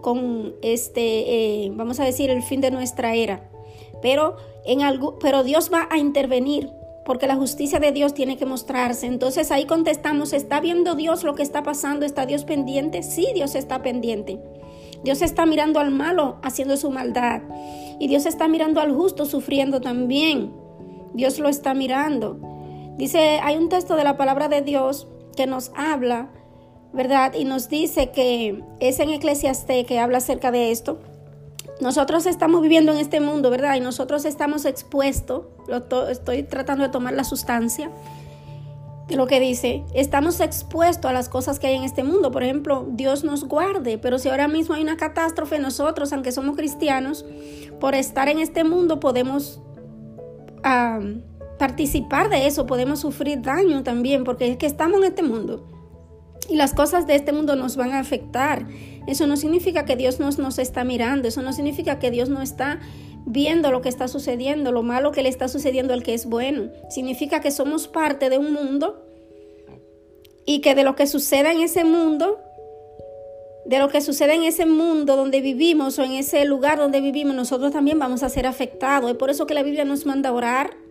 con 0.01 0.55
este, 0.63 1.65
eh, 1.65 1.73
vamos 1.75 2.01
a 2.01 2.05
decir, 2.05 2.31
el 2.31 2.43
fin 2.43 2.61
de 2.61 2.71
nuestra 2.71 3.15
era. 3.15 3.49
Pero, 4.01 4.37
en 4.65 4.83
algo, 4.83 5.19
pero 5.19 5.45
Dios 5.45 5.71
va 5.73 5.89
a 5.91 5.99
intervenir 5.99 6.71
porque 7.05 7.27
la 7.27 7.37
justicia 7.37 7.81
de 7.81 7.93
Dios 7.93 8.15
tiene 8.15 8.37
que 8.37 8.47
mostrarse. 8.47 9.07
Entonces 9.07 9.51
ahí 9.51 9.65
contestamos, 9.65 10.33
¿está 10.33 10.61
viendo 10.61 10.95
Dios 10.95 11.25
lo 11.25 11.35
que 11.35 11.43
está 11.43 11.63
pasando? 11.63 12.05
¿Está 12.05 12.27
Dios 12.27 12.45
pendiente? 12.45 13.03
Sí, 13.03 13.29
Dios 13.35 13.55
está 13.55 13.83
pendiente. 13.83 14.41
Dios 15.03 15.23
está 15.23 15.47
mirando 15.47 15.81
al 15.81 15.91
malo 15.91 16.39
haciendo 16.43 16.77
su 16.77 16.91
maldad. 16.91 17.43
Y 17.99 18.09
Dios 18.09 18.27
está 18.27 18.47
mirando 18.49 18.81
al 18.81 18.93
justo 18.93 19.25
sufriendo 19.25 19.81
también. 19.81 20.53
Dios 21.13 21.39
lo 21.39 21.49
está 21.49 21.75
mirando. 21.75 22.52
Dice, 23.03 23.41
hay 23.43 23.57
un 23.57 23.69
texto 23.69 23.97
de 23.97 24.05
la 24.05 24.17
palabra 24.17 24.47
de 24.47 24.63
Dios 24.63 25.09
que 25.37 25.49
nos 25.49 25.73
habla, 25.75 26.29
¿verdad? 26.93 27.35
Y 27.35 27.45
nos 27.45 27.69
dice 27.69 28.13
que 28.13 28.63
es 28.79 29.01
en 29.01 29.11
Eclesiastés 29.11 29.87
que 29.87 29.99
habla 29.99 30.19
acerca 30.19 30.53
de 30.53 30.71
esto. 30.71 31.01
Nosotros 31.81 32.27
estamos 32.27 32.63
viviendo 32.63 32.93
en 32.93 32.99
este 32.99 33.19
mundo, 33.19 33.51
¿verdad? 33.51 33.75
Y 33.75 33.81
nosotros 33.81 34.25
estamos 34.25 34.67
expuestos, 34.67 35.47
lo 35.67 36.09
estoy 36.11 36.45
tratando 36.45 36.85
de 36.85 36.91
tomar 36.91 37.15
la 37.15 37.25
sustancia 37.25 37.91
de 39.09 39.17
lo 39.17 39.27
que 39.27 39.41
dice, 39.41 39.83
estamos 39.95 40.39
expuestos 40.39 41.11
a 41.11 41.13
las 41.13 41.29
cosas 41.29 41.59
que 41.59 41.67
hay 41.67 41.75
en 41.75 41.83
este 41.83 42.05
mundo. 42.05 42.31
Por 42.31 42.45
ejemplo, 42.45 42.87
Dios 42.89 43.25
nos 43.25 43.49
guarde, 43.49 43.99
pero 43.99 44.21
si 44.21 44.29
ahora 44.29 44.47
mismo 44.47 44.77
hay 44.77 44.83
una 44.83 44.97
catástrofe, 44.97 45.59
nosotros, 45.59 46.13
aunque 46.13 46.31
somos 46.31 46.55
cristianos, 46.55 47.27
por 47.81 47.97
estar 47.97 48.29
en 48.29 48.39
este 48.39 48.63
mundo 48.63 49.01
podemos 49.01 49.61
participar 51.63 52.29
de 52.29 52.49
eso, 52.49 52.67
podemos 52.67 52.99
sufrir 52.99 53.41
daño 53.41 53.85
también, 53.85 54.25
porque 54.25 54.51
es 54.51 54.57
que 54.57 54.67
estamos 54.67 54.99
en 54.99 55.05
este 55.05 55.23
mundo 55.23 55.65
y 56.49 56.57
las 56.57 56.75
cosas 56.75 57.07
de 57.07 57.15
este 57.15 57.31
mundo 57.31 57.55
nos 57.55 57.77
van 57.77 57.93
a 57.93 58.01
afectar. 58.01 58.67
Eso 59.07 59.29
no 59.29 59.37
significa 59.37 59.85
que 59.85 59.95
Dios 59.95 60.19
nos, 60.19 60.41
nos 60.41 60.59
está 60.59 60.83
mirando, 60.83 61.29
eso 61.29 61.41
no 61.41 61.53
significa 61.53 62.01
que 62.01 62.11
Dios 62.11 62.29
no 62.29 62.43
está 62.43 62.81
viendo 63.27 63.71
lo 63.71 63.81
que 63.81 63.89
está 63.89 64.09
sucediendo, 64.09 64.73
lo 64.73 64.83
malo 64.83 65.13
que 65.13 65.23
le 65.23 65.29
está 65.29 65.47
sucediendo 65.47 65.95
al 65.95 66.03
que 66.03 66.15
es 66.15 66.27
bueno. 66.27 66.73
Significa 66.91 67.41
que 67.41 67.53
somos 67.53 67.87
parte 67.87 68.29
de 68.29 68.39
un 68.39 68.53
mundo 68.53 69.07
y 70.45 70.63
que 70.63 70.75
de 70.75 70.83
lo 70.83 70.97
que 70.97 71.07
suceda 71.07 71.53
en 71.53 71.61
ese 71.61 71.85
mundo, 71.85 72.41
de 73.67 73.79
lo 73.79 73.89
que 73.89 74.01
sucede 74.01 74.35
en 74.35 74.43
ese 74.43 74.67
mundo 74.67 75.15
donde 75.15 75.41
vivimos 75.41 75.97
o 76.01 76.03
en 76.03 76.15
ese 76.15 76.45
lugar 76.45 76.79
donde 76.79 77.01
vivimos, 77.01 77.37
nosotros 77.37 77.71
también 77.71 78.01
vamos 78.01 78.25
a 78.25 78.29
ser 78.29 78.49
afectados. 78.49 79.13
Es 79.13 79.17
por 79.17 79.31
eso 79.31 79.47
que 79.47 79.55
la 79.55 79.63
Biblia 79.63 79.85
nos 79.85 80.07
manda 80.07 80.33
orar, 80.33 80.82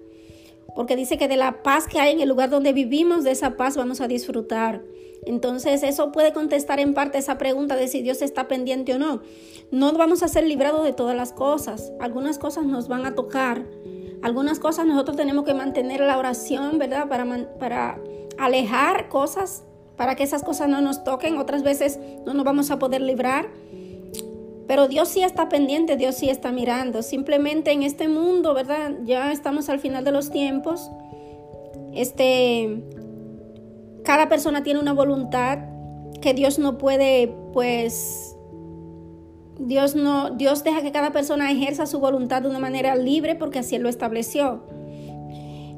porque 0.75 0.95
dice 0.95 1.17
que 1.17 1.27
de 1.27 1.37
la 1.37 1.63
paz 1.63 1.87
que 1.87 1.99
hay 1.99 2.13
en 2.13 2.21
el 2.21 2.29
lugar 2.29 2.49
donde 2.49 2.73
vivimos, 2.73 3.23
de 3.23 3.31
esa 3.31 3.57
paz 3.57 3.77
vamos 3.77 4.01
a 4.01 4.07
disfrutar. 4.07 4.81
Entonces 5.25 5.83
eso 5.83 6.11
puede 6.11 6.33
contestar 6.33 6.79
en 6.79 6.93
parte 6.93 7.17
esa 7.17 7.37
pregunta 7.37 7.75
de 7.75 7.87
si 7.87 8.01
Dios 8.01 8.21
está 8.21 8.47
pendiente 8.47 8.95
o 8.95 8.99
no. 8.99 9.21
No 9.69 9.93
vamos 9.93 10.23
a 10.23 10.27
ser 10.27 10.45
librados 10.45 10.83
de 10.83 10.93
todas 10.93 11.15
las 11.15 11.31
cosas. 11.31 11.93
Algunas 11.99 12.39
cosas 12.39 12.65
nos 12.65 12.87
van 12.87 13.05
a 13.05 13.13
tocar. 13.13 13.65
Algunas 14.23 14.59
cosas 14.59 14.85
nosotros 14.85 15.17
tenemos 15.17 15.45
que 15.45 15.53
mantener 15.53 16.01
la 16.01 16.17
oración, 16.17 16.77
¿verdad? 16.77 17.07
Para, 17.07 17.25
para 17.59 17.99
alejar 18.37 19.09
cosas, 19.09 19.63
para 19.95 20.15
que 20.15 20.23
esas 20.23 20.43
cosas 20.43 20.69
no 20.69 20.81
nos 20.81 21.03
toquen. 21.03 21.37
Otras 21.37 21.63
veces 21.63 21.99
no 22.25 22.33
nos 22.33 22.43
vamos 22.43 22.71
a 22.71 22.79
poder 22.79 23.01
librar. 23.01 23.49
Pero 24.71 24.87
Dios 24.87 25.09
sí 25.09 25.21
está 25.21 25.49
pendiente, 25.49 25.97
Dios 25.97 26.15
sí 26.15 26.29
está 26.29 26.53
mirando. 26.53 27.03
Simplemente 27.03 27.73
en 27.73 27.83
este 27.83 28.07
mundo, 28.07 28.53
¿verdad? 28.53 28.93
Ya 29.03 29.33
estamos 29.33 29.67
al 29.67 29.79
final 29.81 30.05
de 30.05 30.13
los 30.13 30.31
tiempos. 30.31 30.89
Este, 31.93 32.81
cada 34.05 34.29
persona 34.29 34.63
tiene 34.63 34.79
una 34.79 34.93
voluntad 34.93 35.59
que 36.21 36.33
Dios 36.33 36.57
no 36.57 36.77
puede, 36.77 37.35
pues, 37.51 38.37
Dios 39.59 39.93
no, 39.93 40.29
Dios 40.29 40.63
deja 40.63 40.81
que 40.81 40.93
cada 40.93 41.11
persona 41.11 41.51
ejerza 41.51 41.85
su 41.85 41.99
voluntad 41.99 42.43
de 42.43 42.47
una 42.47 42.59
manera 42.59 42.95
libre 42.95 43.35
porque 43.35 43.59
así 43.59 43.75
Él 43.75 43.83
lo 43.83 43.89
estableció. 43.89 44.63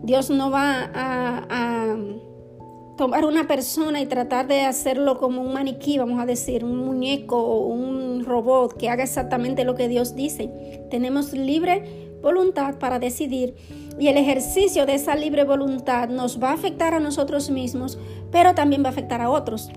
Dios 0.03 0.29
no 0.29 0.51
va 0.51 0.91
a, 0.93 1.47
a 1.49 1.97
tomar 2.97 3.25
una 3.25 3.47
persona 3.47 4.01
y 4.01 4.05
tratar 4.05 4.47
de 4.47 4.61
hacerlo 4.61 5.17
como 5.17 5.41
un 5.41 5.53
maniquí, 5.53 5.97
vamos 5.97 6.19
a 6.19 6.25
decir, 6.25 6.63
un 6.63 6.77
muñeco 6.77 7.37
o 7.37 7.67
un 7.67 8.23
robot 8.23 8.77
que 8.77 8.89
haga 8.89 9.03
exactamente 9.03 9.63
lo 9.63 9.75
que 9.75 9.87
Dios 9.87 10.15
dice. 10.15 10.49
Tenemos 10.91 11.33
libre 11.33 12.17
voluntad 12.21 12.75
para 12.75 12.99
decidir 12.99 13.55
y 13.99 14.07
el 14.07 14.17
ejercicio 14.17 14.85
de 14.85 14.95
esa 14.95 15.15
libre 15.15 15.43
voluntad 15.43 16.09
nos 16.09 16.41
va 16.41 16.51
a 16.51 16.53
afectar 16.53 16.93
a 16.93 16.99
nosotros 16.99 17.49
mismos, 17.49 17.97
pero 18.31 18.55
también 18.55 18.83
va 18.83 18.87
a 18.87 18.91
afectar 18.91 19.21
a 19.21 19.29
otros. 19.29 19.69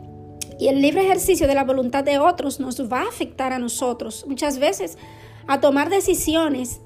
Y 0.58 0.68
el 0.68 0.80
libre 0.80 1.04
ejercicio 1.04 1.46
de 1.46 1.54
la 1.54 1.64
voluntad 1.64 2.04
de 2.04 2.18
otros 2.18 2.60
nos 2.60 2.80
va 2.90 3.02
a 3.02 3.08
afectar 3.08 3.52
a 3.52 3.58
nosotros 3.58 4.24
muchas 4.26 4.58
veces 4.58 4.96
a 5.46 5.60
tomar 5.60 5.90
decisiones 5.90 6.80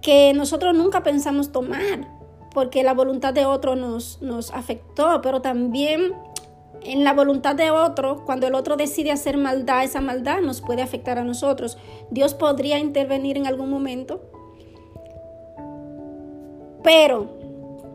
que 0.00 0.32
nosotros 0.34 0.76
nunca 0.76 1.02
pensamos 1.02 1.52
tomar, 1.52 2.08
porque 2.54 2.82
la 2.82 2.94
voluntad 2.94 3.32
de 3.34 3.46
otro 3.46 3.76
nos, 3.76 4.20
nos 4.22 4.50
afectó, 4.50 5.20
pero 5.22 5.40
también 5.40 6.14
en 6.82 7.04
la 7.04 7.12
voluntad 7.12 7.54
de 7.54 7.70
otro, 7.70 8.24
cuando 8.24 8.46
el 8.46 8.54
otro 8.54 8.76
decide 8.76 9.12
hacer 9.12 9.36
maldad, 9.36 9.84
esa 9.84 10.00
maldad 10.00 10.40
nos 10.40 10.60
puede 10.60 10.82
afectar 10.82 11.18
a 11.18 11.24
nosotros. 11.24 11.78
Dios 12.10 12.34
podría 12.34 12.78
intervenir 12.78 13.36
en 13.36 13.46
algún 13.46 13.70
momento 13.70 14.20
pero, 16.82 17.28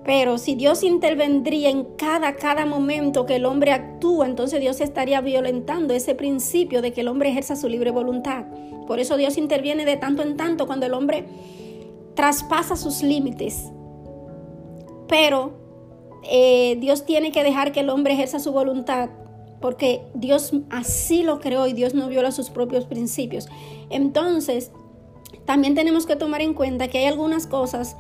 pero 0.06 0.38
si 0.38 0.56
Dios 0.56 0.84
intervendría 0.84 1.70
en 1.70 1.84
cada, 1.98 2.36
cada 2.36 2.66
momento 2.66 3.26
que 3.26 3.36
el 3.36 3.46
hombre 3.46 3.72
actúa, 3.72 4.26
entonces 4.26 4.60
Dios 4.62 4.80
estaría 4.80 5.22
violentando 5.22 5.94
ese 5.94 6.16
principio 6.16 6.82
de 6.82 6.94
que 6.94 7.02
el 7.02 7.10
hombre 7.10 7.30
ejerza 7.30 7.56
su 7.56 7.68
libre 7.68 7.92
voluntad. 7.92 8.46
Por 8.88 9.00
eso 9.00 9.18
Dios 9.18 9.38
interviene 9.38 9.86
de 9.86 9.98
tanto 9.98 10.24
en 10.24 10.38
tanto 10.38 10.66
cuando 10.66 10.86
el 10.86 10.94
hombre 10.94 11.26
traspasa 12.16 12.78
sus 12.78 13.04
límites. 13.04 13.72
Pero 15.08 15.52
eh, 16.24 16.78
Dios 16.80 17.06
tiene 17.06 17.32
que 17.32 17.44
dejar 17.44 17.72
que 17.72 17.82
el 17.82 17.90
hombre 17.90 18.14
ejerza 18.14 18.40
su 18.40 18.52
voluntad 18.52 19.10
porque 19.62 20.02
Dios 20.14 20.52
así 20.70 21.24
lo 21.24 21.40
creó 21.40 21.68
y 21.68 21.74
Dios 21.74 21.94
no 21.94 22.08
viola 22.08 22.32
sus 22.32 22.50
propios 22.50 22.86
principios. 22.86 23.48
Entonces, 23.90 24.72
también 25.46 25.76
tenemos 25.76 26.06
que 26.06 26.16
tomar 26.16 26.42
en 26.42 26.54
cuenta 26.54 26.88
que 26.88 27.00
hay 27.00 27.06
algunas 27.06 27.48
cosas 27.48 27.96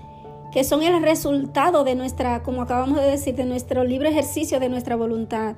que 0.51 0.63
son 0.63 0.83
el 0.83 1.01
resultado 1.01 1.83
de 1.83 1.95
nuestra, 1.95 2.43
como 2.43 2.61
acabamos 2.61 2.99
de 2.99 3.11
decir, 3.11 3.35
de 3.35 3.45
nuestro 3.45 3.83
libre 3.83 4.09
ejercicio 4.09 4.59
de 4.59 4.69
nuestra 4.69 4.95
voluntad, 4.95 5.55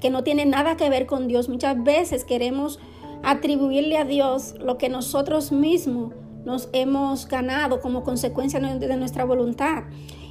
que 0.00 0.10
no 0.10 0.24
tiene 0.24 0.46
nada 0.46 0.76
que 0.76 0.88
ver 0.90 1.06
con 1.06 1.28
Dios. 1.28 1.48
Muchas 1.48 1.82
veces 1.82 2.24
queremos 2.24 2.80
atribuirle 3.22 3.98
a 3.98 4.04
Dios 4.04 4.54
lo 4.58 4.78
que 4.78 4.88
nosotros 4.88 5.52
mismos 5.52 6.14
nos 6.44 6.68
hemos 6.72 7.28
ganado 7.28 7.80
como 7.80 8.02
consecuencia 8.02 8.58
de 8.58 8.96
nuestra 8.96 9.24
voluntad. 9.24 9.84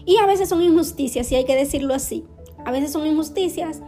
Y 0.06 0.18
a 0.18 0.26
veces 0.26 0.50
son 0.50 0.62
injusticias, 0.62 1.32
y 1.32 1.36
hay 1.36 1.46
que 1.46 1.56
decirlo 1.56 1.94
así. 1.94 2.26
A 2.66 2.72
veces 2.72 2.92
son 2.92 3.06
injusticias 3.06 3.82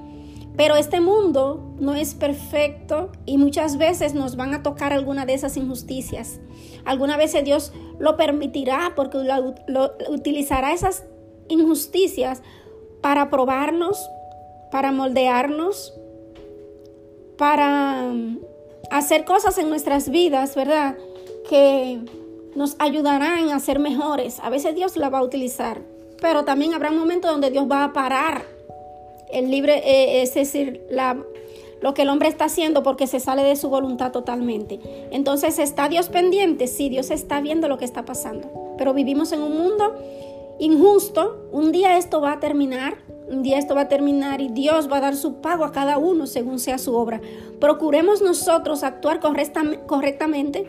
pero 0.55 0.75
este 0.75 1.01
mundo 1.01 1.61
no 1.79 1.95
es 1.95 2.13
perfecto 2.13 3.11
y 3.25 3.37
muchas 3.37 3.77
veces 3.77 4.13
nos 4.13 4.35
van 4.35 4.53
a 4.53 4.61
tocar 4.61 4.93
alguna 4.93 5.25
de 5.25 5.33
esas 5.33 5.57
injusticias. 5.57 6.39
Alguna 6.85 7.17
vez 7.17 7.35
Dios 7.43 7.73
lo 7.97 8.17
permitirá 8.17 8.93
porque 8.95 9.17
lo, 9.17 9.95
utilizará 10.09 10.73
esas 10.73 11.05
injusticias 11.47 12.43
para 13.01 13.31
probarnos, 13.31 13.97
para 14.71 14.91
moldearnos, 14.91 15.93
para 17.37 18.03
um, 18.11 18.39
hacer 18.91 19.25
cosas 19.25 19.57
en 19.57 19.69
nuestras 19.69 20.09
vidas, 20.09 20.55
¿verdad? 20.55 20.95
Que 21.49 21.99
nos 22.55 22.75
ayudarán 22.77 23.49
a 23.49 23.59
ser 23.59 23.79
mejores. 23.79 24.39
A 24.39 24.51
veces 24.51 24.75
Dios 24.75 24.97
la 24.97 25.09
va 25.09 25.19
a 25.19 25.23
utilizar, 25.23 25.81
pero 26.23 26.45
también 26.45 26.73
habrá 26.73 26.89
momentos 26.89 27.29
donde 27.29 27.51
Dios 27.51 27.67
va 27.69 27.83
a 27.83 27.91
parar 27.91 28.43
el 29.29 29.51
libre, 29.51 29.79
eh, 29.79 30.21
es 30.21 30.33
decir, 30.33 30.87
la, 30.89 31.17
lo 31.81 31.93
que 31.93 32.03
el 32.03 32.09
hombre 32.09 32.29
está 32.29 32.45
haciendo 32.45 32.81
porque 32.81 33.07
se 33.07 33.19
sale 33.19 33.43
de 33.43 33.57
su 33.57 33.67
voluntad 33.67 34.13
totalmente. 34.13 34.79
Entonces, 35.11 35.59
¿está 35.59 35.89
Dios 35.89 36.07
pendiente? 36.07 36.67
Sí, 36.67 36.87
Dios 36.87 37.11
está 37.11 37.41
viendo 37.41 37.67
lo 37.67 37.77
que 37.77 37.83
está 37.83 38.05
pasando. 38.05 38.73
Pero 38.77 38.93
vivimos 38.93 39.33
en 39.33 39.41
un 39.41 39.57
mundo 39.57 39.95
injusto. 40.59 41.49
Un 41.51 41.73
día 41.73 41.97
esto 41.97 42.21
va 42.21 42.31
a 42.31 42.39
terminar. 42.39 42.95
Un 43.27 43.43
día 43.43 43.57
esto 43.57 43.75
va 43.75 43.81
a 43.81 43.89
terminar 43.89 44.39
y 44.39 44.47
Dios 44.47 44.89
va 44.89 44.97
a 44.97 45.01
dar 45.01 45.17
su 45.17 45.41
pago 45.41 45.65
a 45.65 45.73
cada 45.73 45.97
uno 45.97 46.25
según 46.25 46.59
sea 46.59 46.77
su 46.77 46.95
obra. 46.95 47.19
Procuremos 47.59 48.21
nosotros 48.21 48.83
actuar 48.83 49.19
correctamente. 49.19 50.67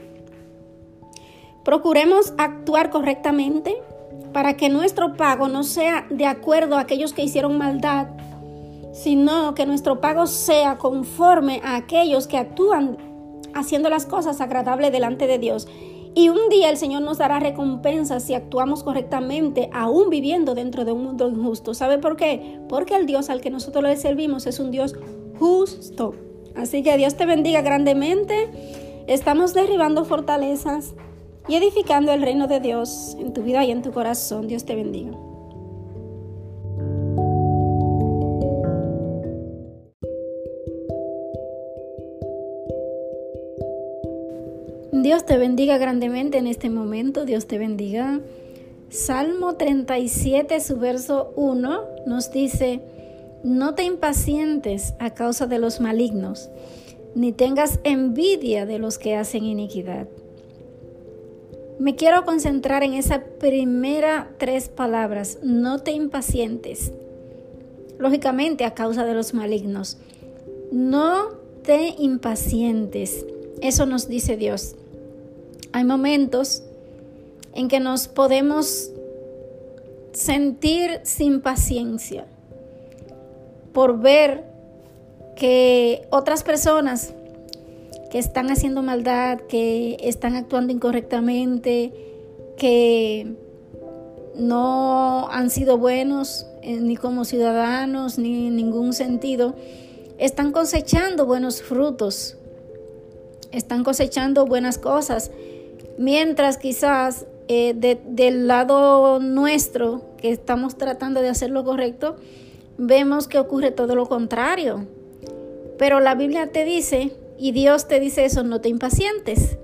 Procuremos 1.62 2.34
actuar 2.38 2.90
correctamente 2.90 3.80
para 4.33 4.56
que 4.56 4.68
nuestro 4.68 5.14
pago 5.14 5.49
no 5.49 5.62
sea 5.62 6.06
de 6.11 6.26
acuerdo 6.26 6.76
a 6.76 6.80
aquellos 6.80 7.12
que 7.12 7.23
hicieron 7.23 7.56
maldad, 7.56 8.09
sino 8.92 9.54
que 9.54 9.66
nuestro 9.66 10.00
pago 10.00 10.26
sea 10.26 10.76
conforme 10.76 11.61
a 11.64 11.76
aquellos 11.76 12.26
que 12.26 12.38
actúan 12.38 12.97
haciendo 13.54 13.88
las 13.88 14.06
cosas 14.06 14.40
agradables 14.40 14.92
delante 14.92 15.26
de 15.26 15.38
Dios. 15.38 15.68
Y 16.16 16.28
un 16.28 16.49
día 16.49 16.71
el 16.71 16.76
Señor 16.76 17.02
nos 17.02 17.18
dará 17.18 17.40
recompensa 17.40 18.21
si 18.21 18.35
actuamos 18.35 18.85
correctamente, 18.85 19.68
aún 19.73 20.11
viviendo 20.11 20.54
dentro 20.54 20.85
de 20.85 20.92
un 20.92 21.02
mundo 21.02 21.28
injusto. 21.28 21.75
¿Sabe 21.75 21.99
por 21.99 22.16
qué? 22.16 22.61
Porque 22.68 22.94
el 22.94 23.06
Dios 23.06 23.30
al 23.30 23.40
que 23.40 23.50
nosotros 23.50 23.83
le 23.83 23.97
servimos 23.97 24.47
es 24.47 24.61
un 24.61 24.71
Dios 24.71 24.94
justo. 25.38 26.14
Así 26.54 26.85
que 26.85 26.97
Dios 26.97 27.16
te 27.16 27.26
bendiga 27.26 27.62
grandemente. 27.62 28.49
Estamos 29.09 29.54
derribando 29.54 30.04
fortalezas 30.04 30.94
y 31.48 31.56
edificando 31.56 32.12
el 32.12 32.22
reino 32.22 32.46
de 32.46 32.60
Dios 32.60 33.16
en 33.18 33.32
tu 33.32 33.42
vida 33.42 33.64
y 33.64 33.70
en 33.70 33.82
tu 33.82 33.92
corazón. 33.92 34.48
Dios 34.48 34.64
te 34.64 34.74
bendiga. 34.74 35.12
Dios 44.92 45.26
te 45.26 45.36
bendiga 45.36 45.76
grandemente 45.76 46.38
en 46.38 46.46
este 46.46 46.70
momento, 46.70 47.26
Dios 47.26 47.46
te 47.46 47.58
bendiga. 47.58 48.20
Salmo 48.88 49.56
37, 49.56 50.60
su 50.60 50.78
verso 50.78 51.32
1 51.36 51.80
nos 52.06 52.30
dice, 52.32 52.80
No 53.42 53.74
te 53.74 53.84
impacientes 53.84 54.94
a 54.98 55.10
causa 55.10 55.46
de 55.46 55.58
los 55.58 55.80
malignos, 55.80 56.48
ni 57.14 57.32
tengas 57.32 57.80
envidia 57.84 58.64
de 58.64 58.78
los 58.78 58.96
que 58.96 59.14
hacen 59.14 59.44
iniquidad. 59.44 60.08
Me 61.78 61.96
quiero 61.96 62.24
concentrar 62.24 62.82
en 62.84 62.94
esa 62.94 63.24
primera 63.24 64.30
tres 64.38 64.68
palabras, 64.68 65.38
no 65.42 65.80
te 65.80 65.90
impacientes. 65.90 66.92
Lógicamente 67.98 68.64
a 68.64 68.74
causa 68.74 69.04
de 69.04 69.14
los 69.14 69.34
malignos. 69.34 69.98
No 70.70 71.30
te 71.62 71.94
impacientes. 71.98 73.26
Eso 73.60 73.86
nos 73.86 74.08
dice 74.08 74.36
Dios. 74.36 74.76
Hay 75.72 75.84
momentos 75.84 76.62
en 77.54 77.68
que 77.68 77.80
nos 77.80 78.08
podemos 78.08 78.90
sentir 80.12 81.00
sin 81.02 81.40
paciencia 81.40 82.26
por 83.72 83.98
ver 84.00 84.44
que 85.36 86.06
otras 86.10 86.44
personas 86.44 87.14
que 88.14 88.21
están 88.21 88.49
haciendo 88.49 88.80
maldad, 88.80 89.40
que 89.40 89.97
están 89.99 90.37
actuando 90.37 90.73
incorrectamente, 90.73 91.92
que 92.56 93.35
no 94.37 95.26
han 95.33 95.50
sido 95.50 95.78
buenos 95.78 96.47
eh, 96.62 96.78
ni 96.80 96.97
como 96.97 97.25
ciudadanos 97.25 98.16
ni 98.16 98.47
en 98.47 98.54
ningún 98.54 98.92
sentido, 98.92 99.56
están 100.16 100.52
cosechando 100.52 101.26
buenos 101.26 101.61
frutos, 101.61 102.37
están 103.50 103.83
cosechando 103.83 104.47
buenas 104.47 104.78
cosas, 104.78 105.33
mientras 105.99 106.56
quizás 106.56 107.26
eh, 107.49 107.75
del 108.06 108.47
lado 108.47 109.18
nuestro, 109.18 110.02
que 110.18 110.30
estamos 110.30 110.78
tratando 110.78 111.21
de 111.21 111.30
hacer 111.30 111.50
lo 111.50 111.64
correcto, 111.64 112.14
vemos 112.78 113.26
que 113.26 113.40
ocurre 113.40 113.73
todo 113.73 113.97
lo 113.97 114.06
contrario. 114.06 114.87
Pero 115.78 115.99
la 115.99 116.14
Biblia 116.14 116.52
te 116.52 116.64
dice, 116.64 117.16
y 117.44 117.52
Dios 117.52 117.88
te 117.88 118.00
dice 118.00 118.24
eso, 118.24 118.42
no 118.42 118.62
te 118.62 118.70
impacientes. 118.70 119.58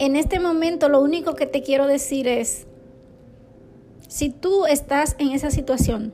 En 0.00 0.16
este 0.16 0.40
momento 0.40 0.88
lo 0.88 1.00
único 1.00 1.36
que 1.36 1.46
te 1.46 1.62
quiero 1.62 1.86
decir 1.86 2.26
es, 2.26 2.66
si 4.08 4.30
tú 4.30 4.66
estás 4.66 5.14
en 5.20 5.30
esa 5.30 5.52
situación, 5.52 6.12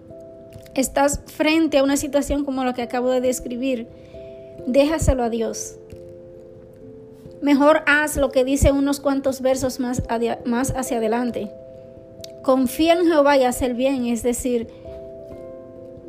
estás 0.75 1.23
frente 1.25 1.79
a 1.79 1.83
una 1.83 1.97
situación 1.97 2.45
como 2.45 2.65
la 2.65 2.75
que 2.75 2.83
acabo 2.83 3.09
de 3.09 3.23
describir, 3.23 3.89
déjaselo 4.67 5.23
a 5.23 5.31
Dios. 5.31 5.77
Mejor 7.41 7.81
haz 7.87 8.19
lo 8.19 8.31
que 8.31 8.45
dice 8.45 8.71
unos 8.71 9.01
cuantos 9.01 9.41
versos 9.41 9.81
más, 9.81 10.03
más 10.45 10.75
hacia 10.77 10.99
adelante. 10.99 11.51
Confía 12.43 12.93
en 12.93 13.07
Jehová 13.07 13.39
y 13.39 13.45
haz 13.45 13.63
el 13.63 13.73
bien, 13.73 14.05
es 14.05 14.23
decir, 14.23 14.69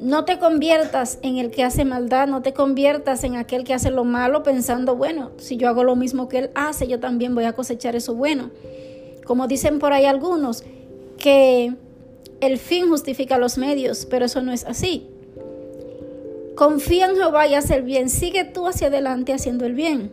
no 0.01 0.23
te 0.23 0.39
conviertas 0.39 1.19
en 1.21 1.37
el 1.37 1.51
que 1.51 1.63
hace 1.63 1.83
maldad, 1.83 2.27
no 2.27 2.41
te 2.41 2.53
conviertas 2.53 3.23
en 3.23 3.35
aquel 3.35 3.63
que 3.63 3.73
hace 3.73 3.91
lo 3.91 4.05
malo 4.05 4.43
pensando, 4.43 4.95
bueno, 4.95 5.31
si 5.37 5.57
yo 5.57 5.67
hago 5.67 5.83
lo 5.83 5.95
mismo 5.95 6.29
que 6.29 6.39
él 6.39 6.49
hace, 6.55 6.87
yo 6.87 6.99
también 6.99 7.35
voy 7.35 7.43
a 7.43 7.53
cosechar 7.53 7.95
eso 7.95 8.15
bueno. 8.15 8.51
Como 9.25 9.47
dicen 9.47 9.79
por 9.79 9.91
ahí 9.91 10.05
algunos, 10.05 10.63
que 11.17 11.75
el 12.39 12.57
fin 12.57 12.87
justifica 12.87 13.37
los 13.37 13.57
medios, 13.57 14.05
pero 14.05 14.25
eso 14.25 14.41
no 14.41 14.53
es 14.53 14.63
así. 14.65 15.07
Confía 16.55 17.07
en 17.07 17.15
Jehová 17.15 17.47
y 17.47 17.55
haz 17.55 17.69
el 17.69 17.83
bien, 17.83 18.09
sigue 18.09 18.45
tú 18.45 18.67
hacia 18.67 18.87
adelante 18.87 19.33
haciendo 19.33 19.65
el 19.65 19.73
bien. 19.73 20.11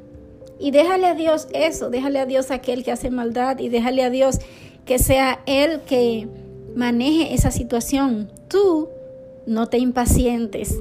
Y 0.59 0.71
déjale 0.71 1.07
a 1.07 1.15
Dios 1.15 1.49
eso, 1.53 1.91
déjale 1.91 2.19
a 2.19 2.27
Dios 2.27 2.51
aquel 2.51 2.83
que 2.83 2.91
hace 2.91 3.11
maldad 3.11 3.59
y 3.59 3.69
déjale 3.69 4.03
a 4.03 4.11
Dios 4.11 4.39
que 4.85 4.99
sea 4.99 5.41
Él 5.47 5.81
que 5.87 6.29
maneje 6.75 7.35
esa 7.35 7.51
situación. 7.51 8.33
Tú 8.49 8.89
no 9.47 9.69
te 9.69 9.79
impacientes. 9.79 10.81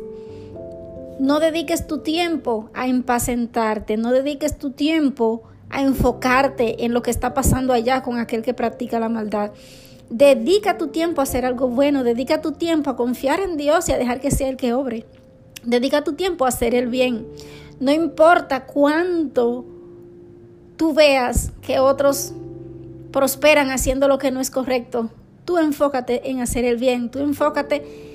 No 1.20 1.40
dediques 1.40 1.88
tu 1.88 2.00
tiempo 2.00 2.70
a 2.74 2.88
impacientarte, 2.88 3.98
no 3.98 4.12
dediques 4.12 4.58
tu 4.58 4.72
tiempo 4.72 5.44
a 5.70 5.82
enfocarte 5.82 6.86
en 6.86 6.94
lo 6.94 7.02
que 7.02 7.12
está 7.12 7.34
pasando 7.34 7.74
allá 7.74 8.02
con 8.04 8.18
aquel 8.18 8.42
que 8.42 8.54
practica 8.54 9.00
la 9.00 9.10
maldad. 9.10 9.52
Dedica 10.10 10.78
tu 10.78 10.88
tiempo 10.88 11.22
a 11.22 11.24
hacer 11.24 11.46
algo 11.46 11.68
bueno, 11.68 12.04
dedica 12.04 12.42
tu 12.42 12.52
tiempo 12.52 12.90
a 12.90 12.96
confiar 12.96 13.40
en 13.40 13.58
Dios 13.58 13.90
y 13.90 13.94
a 13.94 13.98
dejar 13.98 14.20
que 14.20 14.32
sea 14.32 14.50
el 14.50 14.58
que 14.58 14.74
obre. 14.74 15.06
Dedica 15.64 16.04
tu 16.04 16.14
tiempo 16.14 16.46
a 16.46 16.50
hacer 16.50 16.76
el 16.76 16.88
bien. 16.88 17.26
No 17.80 17.92
importa 17.92 18.66
cuánto 18.66 19.66
tú 20.78 20.94
veas 20.94 21.52
que 21.62 21.80
otros 21.80 22.34
prosperan 23.12 23.72
haciendo 23.72 24.08
lo 24.08 24.18
que 24.18 24.32
no 24.32 24.42
es 24.42 24.52
correcto, 24.52 25.10
tú 25.46 25.58
enfócate 25.58 26.30
en 26.30 26.42
hacer 26.42 26.66
el 26.66 26.78
bien, 26.78 27.10
tú 27.10 27.20
enfócate 27.20 28.15